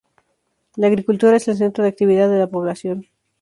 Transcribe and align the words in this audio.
La 0.77 0.87
agricultura 0.87 1.37
es 1.37 1.47
el 1.47 1.57
centro 1.57 1.83
de 1.83 1.91
actividad 1.91 2.27
de 2.27 2.39
la 2.39 2.47
población. 2.49 3.05